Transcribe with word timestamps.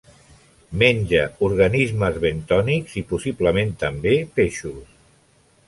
Menja 0.83 1.21
organismes 1.47 2.17
bentònics 2.25 2.97
i, 3.03 3.05
possiblement 3.13 3.73
també, 3.85 4.17
peixos. 4.41 4.99